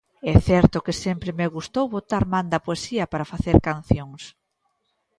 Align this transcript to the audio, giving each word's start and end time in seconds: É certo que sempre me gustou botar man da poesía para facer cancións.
É 0.33 0.35
certo 0.49 0.83
que 0.85 0.99
sempre 1.03 1.29
me 1.39 1.51
gustou 1.55 1.85
botar 1.95 2.23
man 2.33 2.45
da 2.51 2.63
poesía 2.65 3.05
para 3.11 3.29
facer 3.33 3.55
cancións. 3.69 4.21